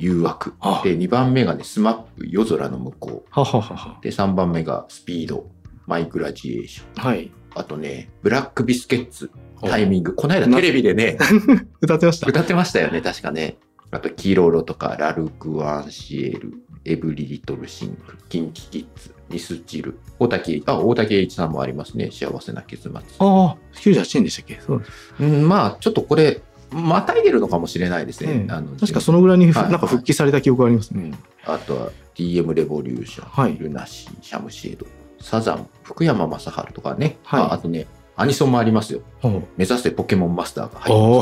[0.00, 0.54] 誘惑。
[0.60, 4.02] あで、2番目がね、 SMAP、夜空の向こう。。
[4.02, 7.04] で、3番目が SPEED、my graduation。
[7.04, 7.30] はい。
[7.56, 9.30] あとね、ブラックビスケッツ、
[9.62, 10.14] おタイミング。
[10.14, 11.16] この間テレビでね、
[11.80, 12.26] 歌ってました。
[12.28, 13.56] 歌ってましたよね、確かね。
[13.90, 16.52] あと、 Kiroro とか、 L'Arc〜en〜Ciel、
[16.84, 22.10] Every Little Thing、 KinKi Kids、ミスチル、大滝、あ、大滝詠一さんもありますね。
[22.12, 22.92] 幸せな結末。
[22.92, 24.60] ああ、98年でしたっけ？
[24.60, 24.90] そうです。
[25.20, 28.30] うん、まあ、ちょっとこれ、またいでるのかもしれないですね。
[28.32, 31.02] ええあの確かそのぐらいになんか復帰された記憶がありますね。
[31.04, 31.14] うん。
[31.54, 34.86] あとは、TM レボリューション、はいルナシー、シャムシェード、
[35.20, 37.18] サザン、福山雅治とかね。
[37.24, 37.86] はいああとね、
[38.18, 39.00] アニソンもありますよ。
[39.22, 41.20] お目指せポケモンマスターが入ってお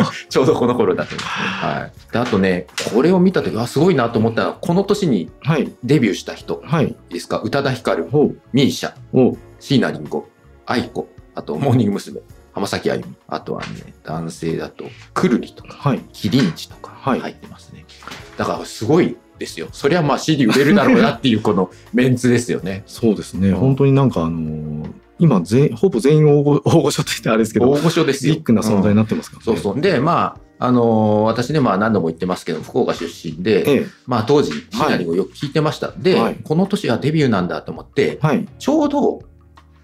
[0.00, 1.70] ます ちょうどこの頃だと思いますね。
[1.80, 1.92] はい。
[2.12, 5.72] であとね、これを見たとき、あ、すごいなと思ったのは、この年にはい。
[5.84, 6.60] デビューした人
[7.10, 7.40] ですか？
[7.44, 8.08] 宇多田ヒカル。
[8.52, 8.92] ミーシャ。
[9.60, 10.24] 椎名林檎、
[10.66, 12.20] 愛子、あと、モーニング娘。
[12.54, 13.14] 浜崎あゆみ。
[13.28, 16.00] あとはね、男性だと、くるりとか、はい。
[16.12, 17.86] キリンチとかはい入ってますね。
[18.36, 19.68] だから、すごいですよ。
[19.72, 22.84] そりゃまあ CD 売れるだろうなっていう、このメンツですよね。
[22.86, 23.48] そうですね。
[23.48, 28.34] うん本当になんかあのー今全、ほぼ全員大御所って言ってあれですけど、大御所ですよ。
[28.34, 29.60] ビッグな存在になってますからね。
[29.60, 29.80] そうそう。
[29.80, 33.86] で、まあ、あのー私ね、まあ何度も言ってますけど、福岡出身で、ええ。
[34.06, 35.92] まあ当時、シナリをよく聞いてました。
[35.96, 38.48] で、はいこの年はデビューなんだと思って、はい。
[38.58, 39.22] ちょうど、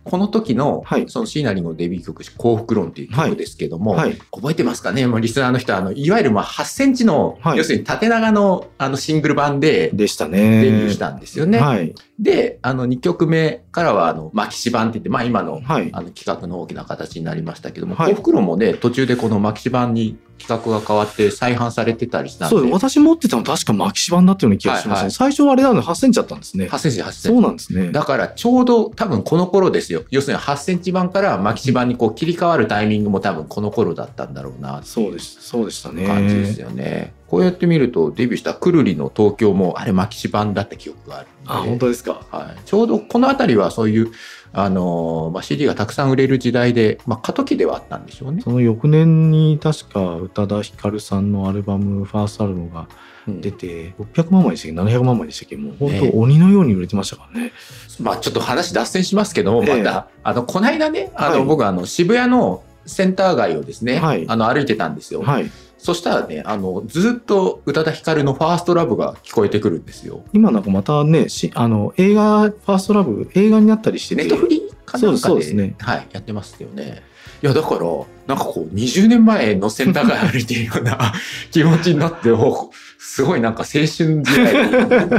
[0.09, 4.15] この時の、はいそのシーナリンのデビュー曲、幸福論っていう曲ですけども、はい。
[4.33, 5.07] 覚えてますかね？
[5.07, 10.63] もうリスナーの人は、あの、いわゆるまあ8センチの、はい要するに縦長のあのシングル版ででしたね。
[10.63, 11.59] デビューしたんですよね。
[11.59, 11.95] はい。
[12.19, 15.89] で、あの2曲目からは、あの、マキシ版って言って、まあ今の、はい。
[15.93, 22.73] あの企画の大きな形になりましたけども、はい幸福論もね、途中でこのマキシ版に企画が変わって再販されてたりしたんで、そう。
[22.73, 24.93] 私持ってたの確かマキシ版だったような気がしますね。
[24.95, 26.67] はいはい最初はあれなので8センチだったんですね。
[26.67, 27.41] 8センチ、8センチそう。
[27.41, 27.93] なんですね。
[27.93, 30.03] だからちょうど多分この頃ですよ。
[30.11, 35.39] 要するに8センチ版からマキシ版にこう切り替わるタイミングも多分この頃だったんだろうなそうです。
[35.41, 36.07] そうでしたね。
[36.07, 37.15] 感じですよね。
[37.29, 42.23] こうやって見るとデビューしたくるりの東京もあれマキシ版だった記憶があるあ、本当ですか？
[42.31, 44.11] はい、ちょうどこの辺りはそういう、
[44.53, 48.41] あのーまあ、CD がたくさん売れる時代で、まあ、過渡期ではあったんでしょうね。
[48.43, 52.89] その翌年に確か宇多田ヒカルさんのアルバム、ファーストアルバムが
[53.27, 55.57] うん出て、600万枚でしたっけ ?700 万枚でしたっけ？
[55.59, 57.53] もう本ね当鬼のように売れてましたからね。
[58.01, 65.21] まあちょっと話脱線しますけども、まええた、あの、この間ね、あの、はい僕あの、渋谷のセンター街をですね、はいあの、歩いてたんですよ。
[65.21, 65.51] はい。
[65.79, 70.23] そしたらね、あの、ずっと宇多田ヒカルのファーストラブが聞こえてくるんですよ。
[70.33, 74.25] 今なんかまたね、しあの、映画、ファーストラブ、映画になったりしてて。
[74.25, 77.03] ネットフリかなんかでそうですねはい、やってますよね。
[77.43, 77.81] いや、だから、
[78.27, 81.13] なんかこう、20年前のセンター街歩いてるような
[81.53, 84.71] 気持ちになって、おすごいなんか青春時代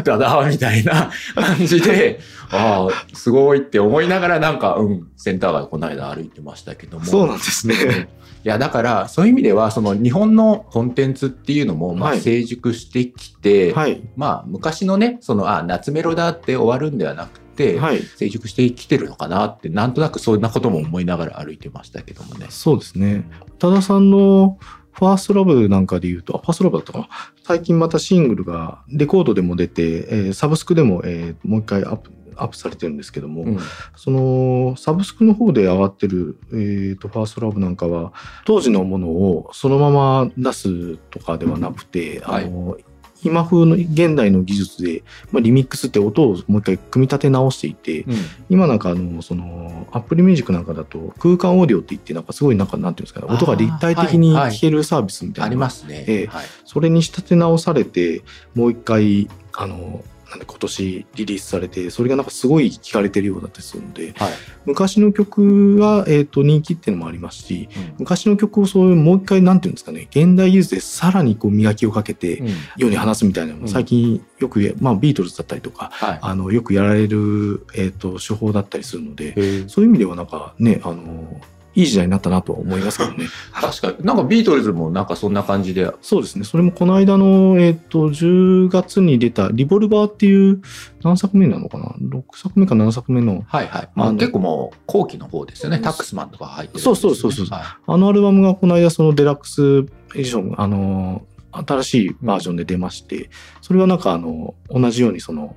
[0.04, 2.20] だな、みたいな感じで、
[2.52, 7.06] ああ、すごいって思いながらなんか、うん、センター街この間歩いてましたけども。
[7.06, 8.10] そうなんですね。
[8.44, 14.02] いや、だから、そういう意味では、その日本のコンテンツっていうのも、まあ、はい成熟してきて、はい。
[14.16, 18.02] まあ、昔のね、その、あ、夏メロだって終わるんではなくて、はい。
[18.02, 22.46] 成熟してきてるのかなって、なんとなくそんなことも思いながら歩いてましたけどもね。
[22.50, 23.30] そうですね。
[23.48, 24.58] 宇多田さんの
[24.94, 27.08] ファーストラブなんかで言うと、あ、ファーストラブだったかな？
[27.44, 33.60] 最近またシングルがレコードでも出て、えーサブスクでも、えーもう一回アップアップされてるんですけども、うん。
[33.96, 38.14] そのサブスクの方で上がってる、えー、と First Love なんかは
[38.46, 42.78] 当時のものをそのまま出すとかではなくて、はいあの
[43.24, 48.06] 今風の現代の技術で、まあ、リミックスって音をもう一回組み立て直していて、
[48.50, 54.54] 今なんかあのその Apple Music なんかだと空間オーディオって言ってなんかすごいなんかなんていうんですかね音が立体的にはいはい。
[54.54, 56.06] 聴けるサービスみたいなあのがりますね。
[56.08, 56.46] ええはい。
[56.66, 58.24] それに仕立て直されて
[58.56, 64.34] もう一回あのなんで今年リリースされてそれがなんかすごい聴かれてるようだったりするのではい。
[64.66, 76.20] 昔の曲が、えー、と人気っていうのもありますし昔の曲をそういうもう一回なんていうんですかね現代技術でさらにこう磨きをかけてうん世に話すみたいなのうんも最近よく、まあ、ビートルズだったりとかはい。
[76.22, 81.42] あのよくやられる、えー、と手法だったりするのでそういう意味ではなんかねあの
[81.80, 83.28] いい時代になったなとは思いますけどね。
[83.54, 84.06] 確かに。
[84.06, 85.92] なんかビートルズもなんかそんな感じで。
[86.02, 86.44] そうですね。
[86.44, 90.62] それもこの間の、えっ、と、10月に出たリボルバーっていう
[91.04, 93.90] 何作目なのかな ?6 作目か7作目の、はいはい。
[93.96, 95.80] まあ結構もう後期の方ですよね。
[95.80, 103.30] タックスマンとか入ってるんですそうそうそうそうはあのアルバムがこの間そのデラックスエディション、あの、新しいバージョンで出まして、
[103.62, 105.56] それはなんかあの、同じようにその、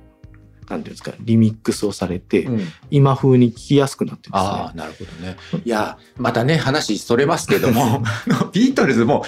[0.69, 2.45] なんていうんですか、リミックスをされて、い。
[2.45, 4.49] うん今風に聴きやすくなってですね。
[4.49, 5.35] ああ、なるほどね。
[5.65, 8.03] いや、またね、話それますけども、
[8.53, 9.25] ビートルズも、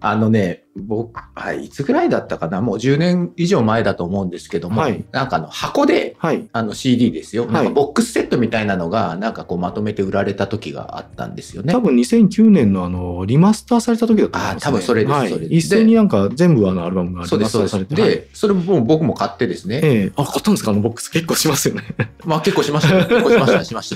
[0.00, 6.48] あのね、僕、はい、いつぐらいだったかな、もう10年以上前だと思うんですけども、はいなんかあの箱で、はい。
[6.52, 11.72] あの CD ですよ、はいなんかボックスセットみたいなのが、なんかこうまとめて売られた時があったんですよね。
[11.72, 17.94] 多分2009年のあの、リマスターされた時だと思います、多分それですはいそれです一斉になんか全部あのアルバムがリそうです、マスタそうです。
[17.94, 18.02] ーされて。
[18.02, 20.70] はいで、それも僕も買ってですね、ええあ、買ったんですか？
[20.72, 21.82] あのボックス結構しますよね。
[22.24, 23.06] まあ結構しましたよ。
[23.06, 23.90] 結構しました、しまし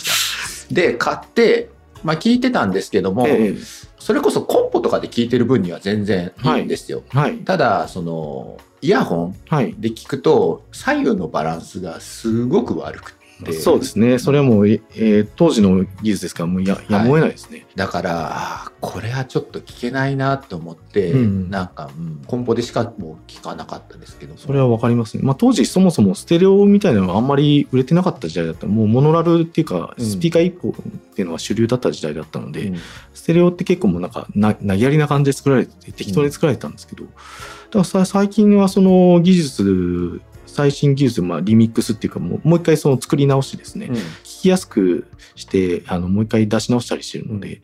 [0.69, 0.75] た。
[0.75, 1.71] で、買って、
[2.03, 3.55] まあ聞いてたんですけども、え
[4.01, 7.03] それこそコンポとかで聞いてる分には全然いいんですよ。
[7.15, 7.39] えはい。
[7.39, 9.75] ただ、その、イヤホンはい。
[9.79, 13.53] で聞くと、左右のバランスがすごく悪くて。
[13.53, 14.19] そうですね。
[14.19, 17.67] それはもう、ええー当時の技術ですから、もうややむを得ないですね。
[17.75, 25.23] だから、これはちょっと聞けないなと思って、うんなんか、うん、コンポでしかもう聞かなかったですけどもそれはわかりますね。
[25.23, 28.67] まあ当時そもそもステレオみたいなのがあんまり売れてなかった時代だった。
[28.67, 30.75] もうモノラルっていうか、うんスピーカー一本っ
[31.15, 32.79] ていうのが主流だった時代だったので、うん
[33.15, 43.95] ステレオって結構もうなんかな投げやりな感じで作られてて適当に作られてたんですけど、だからさ最近はその技術最新技術まあリミックスっていうかもうもう一回その作り直してですね、うん。
[43.95, 47.63] 聞きやすくしてあのもう一回出し直したりしてるので、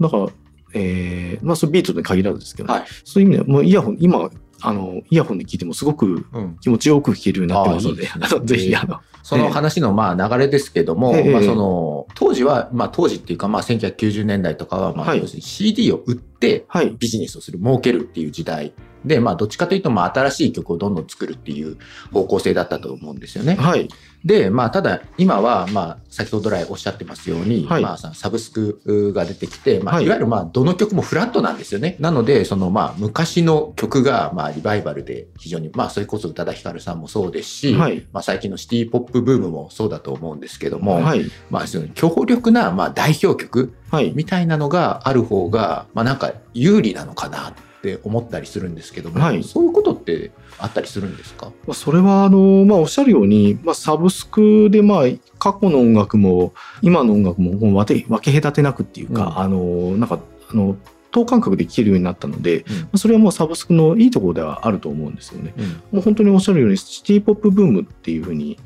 [0.00, 0.26] だから、
[0.74, 2.84] えーまあそれビートに限らずですけど、はい。
[3.04, 6.56] そういう意味ではもうイヤホン今あのイヤホンで聞いてもすごくうん。
[6.60, 8.36] 気持ちよく聞けるようになってますのであーいいですね。
[8.36, 9.00] あのぜひあの。
[9.22, 15.20] その話のまあ流れですけども、ええまあ、その当時は、まあ、当時っていうかまあ1990年代とかはまあはい。
[15.20, 16.90] 要するに CD を売ってはい。
[16.98, 21.76] ビジネスをする儲けるっていう時代で、まあ、どっちかというとまあ新しい曲をどんどん作るっていう
[22.12, 23.54] 方向性だったと思うんですよね。
[23.54, 23.88] はい。
[24.24, 27.82] で、まあ、ただ今はまあ先ほど来おっしゃってますように、はい。
[27.82, 30.06] まあ、さサブスクが出てきて、まあ、はい。
[30.06, 31.96] いわゆるまあどの曲もフラットなんですよね。
[32.00, 38.06] なのでそのまあ昔の曲がまあリバイバルで非常にまあそれこそ宇多田ヒカルさんもそうですし、はい。
[38.12, 41.24] まあ、最近のシティポップブームもそうだと思うんですけども、はい。
[41.50, 44.12] まあ、その強力なまあ代表曲はい。
[44.14, 47.62] みたいなのがある方が、まあ、なんか有利なのかなって
[48.02, 49.42] 思ったりするんですけども、はい。
[49.44, 51.46] そういうことってあったりするんですか？
[51.66, 55.04] まあそれはあの、まあ、おっしゃるように、まあ、サブスクで、まあ、
[55.38, 59.38] 過去の音楽も今の音楽ももう分け分け隔てなくっていうか、うん。
[59.38, 60.18] あのなんか
[60.50, 60.76] あの
[61.10, 65.54] 等間隔で聴けるようになったので、まあそれはもうサブスクのいいところではあると思うんですよね。
[65.56, 65.64] うん。
[65.66, 68.58] もう本当におっしゃるようにシティポップブームっていうふうに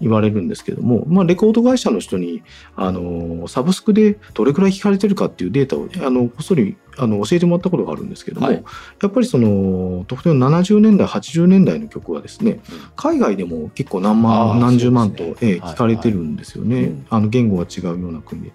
[0.00, 2.42] 言われるんですけども、まあ、レコード会社の人に
[2.74, 8.64] あのサブスクでどれくらい聞かれてるかっていうデータをあのこっそりあの教えてもらったことがあるんですけども、はい。
[9.02, 12.60] やっぱりその特定の70年代80年代の曲はですね
[12.96, 17.06] 海外でも結構何あ万ー何十万と、ねはいええ聞かれてるんですよね、うん。
[17.10, 18.42] あの言語が違うような国。
[18.42, 18.52] で。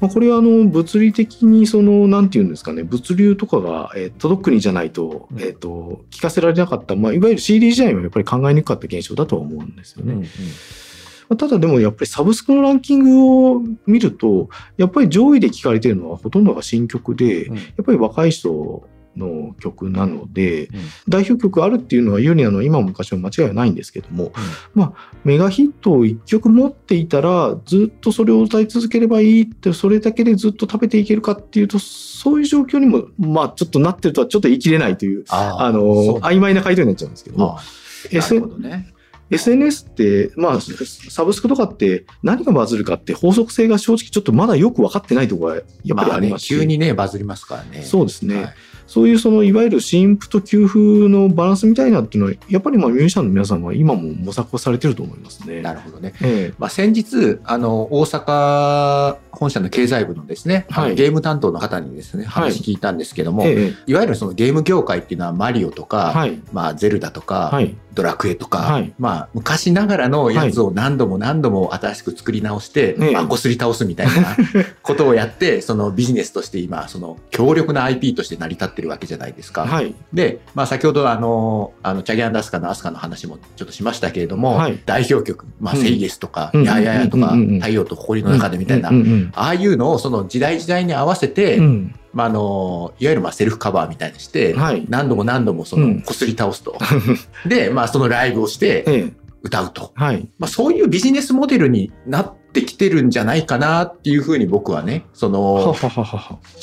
[0.00, 5.40] まあ、これはあの物理的にそのなんていうんですかね物流とかが、えく国じゃないと,、うん。
[5.40, 10.12] えー、と聞かせられなかった、まあ、いわゆる CD 時代はやっぱり考えにくかった現象だとは思うんですよね。
[10.12, 10.24] うんうん。
[10.24, 10.87] まあ
[11.36, 17.56] ただでもやっぱりサブスクのランキングを見るとやっぱり上位で聞かれてるのはほとんどが新曲で、うん。
[17.56, 20.72] やっぱり若い人の曲なので、うん。
[21.08, 24.32] 代表曲あるっていうのは有利なのは今も昔も間違いはないんですけども、
[24.74, 38.94] まあメガヒットを1曲持っていたらずっとそれを歌い続ければいいってそれだけでずっと食べていけるかっていうとそういう状況にもまあちょっとなってるとはちょっと言い切れないというあの曖昧な回答になっちゃうんですけどもあーなるほどね。
[39.30, 47.82] SNS って、まあ、サブスクとかって何がバズるかって法則性が正直ちょっとまだよく分かってないところがやっぱりありますし、ね、急にね、バズりますからね。
[47.82, 48.54] そうですね、はい
[48.88, 55.60] そういうそのいわゆる新譜と旧譜のバランスみたいなっていうのはやっぱりまあミュージシャンの皆さんは今も模索をされてると思いますね。
[55.60, 56.14] なるほどね。
[56.22, 56.54] ええ。
[56.58, 60.94] まあ、先日、あの、大阪本社の経済部のですね、はい。
[60.94, 62.50] ゲーム担当の方にですね、はい。
[62.50, 63.74] 話聞いたんですけども、ええ。
[63.86, 66.40] いわゆるそのゲーム業界っていうのはマリオとか、はい。
[66.52, 67.76] まあ、ゼルダとか、はい。
[67.98, 68.94] ドラクエとか、はい。
[68.98, 74.36] まあ、昔ながらのやつを何度も何度も新しく作り直して、ええまあ、こすり倒すみたいな
[74.82, 79.66] ことをやって、 そのビジネスとして今、その強力な IP として成り立ってるわけじゃないですか。
[79.66, 79.94] はい。
[80.12, 84.80] で、まあ、先ほどあの、あの、チャギアンダスカのアスカの話もちょっとしましたけれども、はい。
[84.86, 85.80] 代表曲、まあ、うん。
[85.80, 86.64] セイエスとか、うん。
[86.64, 87.40] ヤーヤーヤーとか、うん。
[87.40, 87.48] うん。
[87.48, 87.60] うん。
[87.60, 88.96] 太陽と埃の中でみたいな、うん。
[88.96, 89.32] うん。
[89.34, 91.64] ああいうのをその時代時代に合わせて、うん。
[91.64, 94.86] うんまあ、あの、いわゆるまあセルフカバーみたいにして、はい。
[94.88, 95.96] 何度も何度もそうん。
[95.98, 96.76] の、こすり倒すと。
[97.46, 99.12] で、まあ、そのライブをしてええ。
[99.42, 99.92] 歌うと。
[99.94, 100.28] はい。
[100.38, 105.76] まあ、そういうビジネスモデルになってきてるんじゃないかなっていうふうに僕はね、そはの、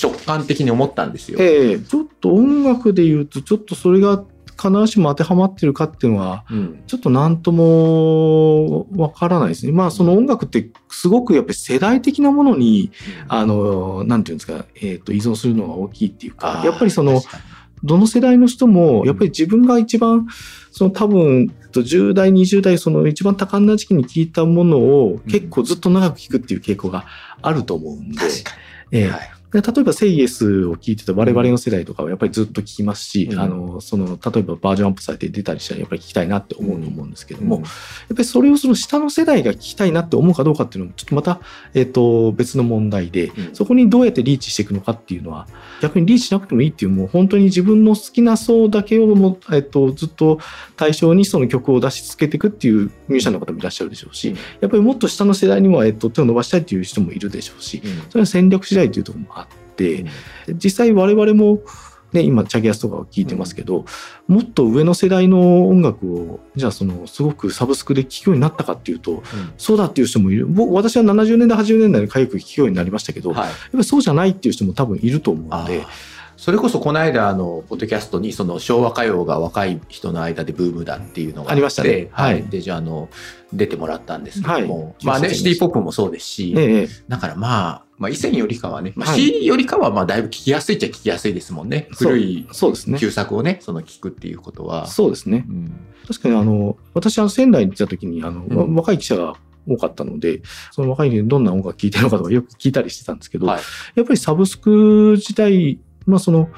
[0.02, 1.38] 直感的に思ったんですよ。
[1.40, 4.24] ええちょっと音楽で言うとちょっとそれが
[4.58, 6.84] 必ずしも当てはまってるかっていうのはうん。
[6.88, 9.72] ちょっと何ともわからないですね。
[9.72, 12.92] まあその音楽ってすごくやっぱり世代的なものに
[13.28, 17.22] あのなんていうんですか、えー、と依存するのが大きいっていうかやっぱりその
[17.86, 20.28] どの世代の人もやっぱり自分が一番
[20.72, 27.06] その多分10代20代その一番多感な時期に聞いたものを結構ずっと長く聞くっていう傾向が
[27.42, 28.18] あると思うんで。
[28.18, 28.52] 確か
[28.92, 29.10] ええに。
[29.10, 29.35] はい。
[29.56, 33.40] で例えば、セイエスを聞いてた我々の世代とかはやっぱりずっと聞きますし、うん。
[33.40, 37.70] あの、その、例えばバージョンアップされて出たりしたらやっぱり聞きたいなって思うと思うんですけども、うんやっ
[38.10, 41.40] ぱりそれをその下の世代が聞きたいなって思うかどうかっていうのもちょっとまた、
[41.74, 43.56] えっ、と、別の問題で、うん。
[43.56, 45.48] そこにどうやってリーチしていくのかっていうのは、
[45.82, 50.40] 逆にリーチしなくてもいいっていう、もう本当に自分の好きな層だけをもう、えっ、と、ずっと
[50.76, 54.36] 対象にその曲を出し続けていくっていうミュージシャンの方もいらっしゃるでしょうし、うん。
[54.36, 58.02] やっぱりもっと下の世代には、えっ、と、手を伸ばしたいっていう人もいるでしょうし、うん。
[58.10, 59.45] それは戦略次第というところもあ
[59.84, 60.58] うん。
[60.58, 61.60] 実際我々も、
[62.14, 63.86] ね、今チャゲアスとかを聞いてますけど、
[64.28, 69.22] もっと上の世代の音楽をじゃあそのすごくサブスクで聴くようになったかっていうと
[69.58, 70.46] そうだっていう人もいる。
[70.48, 73.52] 僕私は70年代80年代に回復聴くようになりましたけど、やっはい。
[73.74, 75.86] ぱりそうじゃないっていう人も多分いると思うので
[76.38, 82.10] それこそこの間、あの、ポッドキャストに、その昭和歌謡が若い人の間でブームだっていうのがありましたね。
[82.12, 82.24] は。
[82.24, 82.42] はい。
[82.42, 83.08] いで、じゃあ、あの、
[83.54, 85.06] 出てもらったんですけども、はい。
[85.06, 86.88] まあね、シティポップもそうですし、ええええ。
[87.08, 89.20] だからまあ、まあ、以前よりかはね、まあ、はい。
[89.20, 91.88] CD よりかは、まあ、だいぶ聞きやすいっちゃ聞きやすいですもんね。
[91.94, 93.00] そう古いそうですね。
[93.00, 94.88] 旧作をね、その聞くっていうことは。
[94.88, 95.46] そうですね。
[95.48, 95.72] うん。
[96.08, 98.76] 確かにあの私は仙台に行った時にあの、うん。
[98.76, 99.36] 若い記者が
[99.68, 103.62] 多かったのでその若い人にどんな音楽聴いてるのかとかよく聞いたりしてたんですけど、はい。
[103.96, 106.50] やっぱりサブスク自体、まあその、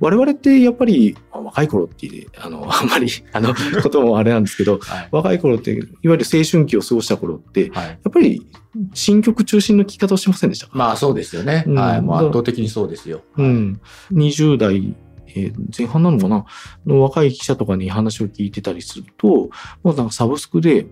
[0.00, 2.08] 我々ってやっぱりまあ若い頃って
[2.38, 5.08] あの、 あんまり、あの、 こともあれなんですけど、はい。
[5.10, 7.86] 若い頃って、いわゆる青春期を過ごした頃って、はい。
[7.86, 8.46] やっぱり
[8.94, 10.72] 新曲中心の聴き方をしませんでしたか？
[10.78, 11.64] まあ、そうですよね。
[11.66, 12.02] うんはい。
[12.02, 13.22] もう圧倒的にそうですよ。
[13.36, 13.80] うん。
[14.12, 14.94] 20代、
[15.34, 16.44] えー前半なのかな？
[16.86, 19.50] の若い記者とかに話を聞いてたりすると、
[19.82, 20.86] もうなんかサブスクで、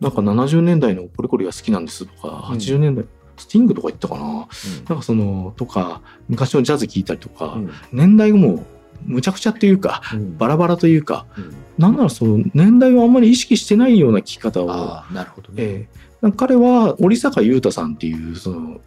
[0.00, 3.04] なんか70年代のこれこれが好きなんですとか、うん80年代、
[3.38, 4.48] スティングとか言ったかな？
[4.88, 7.70] なんかその、とか、昔のジャズ聴いたりとか、うん。
[7.92, 8.66] 年代がもう
[9.04, 10.36] むちゃくちゃっていうか、うん。
[10.36, 11.54] バラバラというか、うん。
[11.78, 15.62] なんならその年代をあんまり意識してないような聴き方を、ああ、なるほどね。
[15.62, 15.88] え
[16.36, 18.80] 彼は織坂優太さんっていうそのい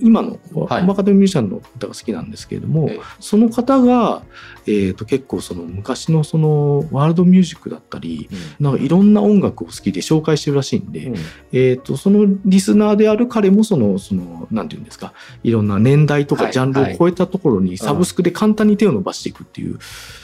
[0.00, 0.86] 今のはい。
[0.86, 3.00] 若手ミュージシャンの方が好きなんですけれども、ええ。
[3.20, 4.22] その方が、
[4.66, 11.14] えー、と結構その昔のそのワールドミュージックだったりなんかいろんな音楽を好きで紹介してるらしいんで、うん。
[11.52, 15.12] えー、とそのリスナーである彼もそのそのなんていうんですか
[15.42, 19.78] いろんな年代とはいかジャンルを超えたところにサブスクで簡単に手を伸ばしていくっていう、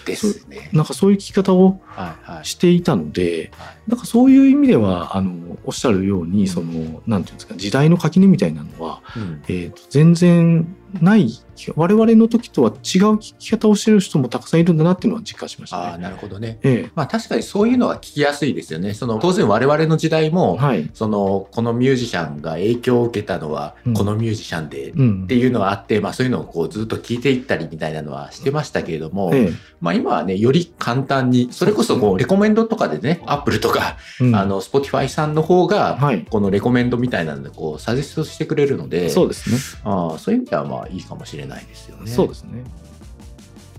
[0.04, 0.70] ですね。
[0.72, 2.44] なんかそういう聞き方をはいはい。
[2.44, 3.76] していたので、はい。
[3.88, 6.46] なんかそういう意味ではあのおっしゃるように、うん。
[6.46, 11.30] そのなんていうんですか時代の垣根みたいなのは、うんえー、と全然ない
[11.74, 12.76] 我々の時とは違う
[13.14, 16.02] 聞き方をしてる人もたくさんいるんだなっていうのは実感しましああ、たね。
[16.02, 16.58] なるほどね。
[16.62, 18.94] えまあ確かにそういうのは聞きやすいですよね。
[18.94, 39.58] その当然我々の時代えも、はい、そのこのミュージシャンが影響を受けたのはうんこのミュージシャンで、うんっていうのがあって、まあそういうのをこうずっと聞いていったりみたいなのはしてましたけれども、えまあ今はね、より簡単に、それこそこうレコメンドとかでね、 Apple とか、えうんあの、 Spotify さんの方が、はいこのレコメンドみたいなので、こう、サジェストしてくれるので、そうですね。
[39.84, 42.10] ああそういう意味ではまあいいかもしれないですよね。
[42.10, 42.64] そうですね。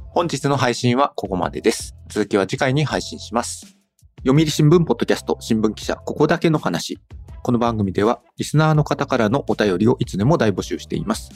[0.09, 1.95] 本日の配信はここまでです。
[2.09, 3.77] 続きは次回に配信します。
[4.25, 6.99] 読売新聞ポッドキャスト新聞記者ここだけの話。
[7.43, 11.29] この番組ではリスナーの方からのお便りをいつでも大募集しています。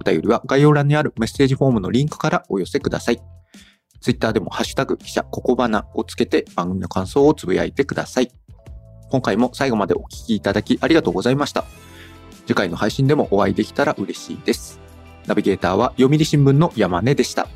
[0.00, 3.20] お便りは概要欄にあるメッセージフォームのリンクからお寄せください。
[4.00, 8.30] ツイッターでもハッシュタグ記者ここばなをつけて番組の感想をつぶやいてください。
[9.10, 11.64] 今回も最後までお聞きいただきありがとうございました。
[12.46, 14.87] 次回の配信でもお会いできたら嬉しいです。
[15.28, 17.48] ナビゲーターは読売新聞の山根でした。